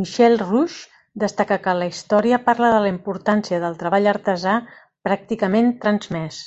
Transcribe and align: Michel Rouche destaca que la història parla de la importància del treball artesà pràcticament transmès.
Michel 0.00 0.34
Rouche 0.40 0.90
destaca 1.24 1.60
que 1.68 1.74
la 1.82 1.88
història 1.92 2.40
parla 2.48 2.72
de 2.78 2.82
la 2.86 2.92
importància 2.96 3.62
del 3.66 3.80
treball 3.84 4.12
artesà 4.16 4.56
pràcticament 5.10 5.74
transmès. 5.86 6.42